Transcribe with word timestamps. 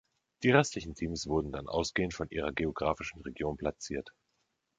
Die 0.41 0.49
restlichen 0.49 0.95
Teams 0.95 1.27
wurden 1.27 1.51
dann 1.51 1.67
ausgehend 1.67 2.15
von 2.15 2.27
ihrer 2.31 2.51
geographischen 2.51 3.21
Region 3.21 3.55
platziert. 3.55 4.09